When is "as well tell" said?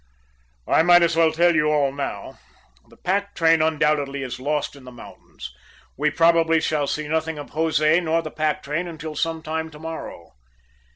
1.03-1.53